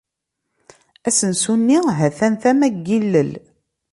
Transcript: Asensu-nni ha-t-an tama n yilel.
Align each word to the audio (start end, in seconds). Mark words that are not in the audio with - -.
Asensu-nni 1.07 1.77
ha-t-an 1.97 2.33
tama 2.41 2.67
n 2.73 2.75
yilel. 2.85 3.31